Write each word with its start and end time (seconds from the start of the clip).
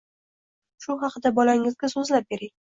Shu 0.85 0.95
haqida 1.05 1.33
bolangizga 1.41 1.93
so‘zlab 1.97 2.31
bering. 2.35 2.57